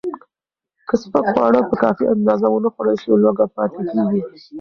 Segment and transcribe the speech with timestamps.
[0.87, 4.21] که سپک خواړه په کافي اندازه ونه خورل شي، لوږه پاتې کېږي.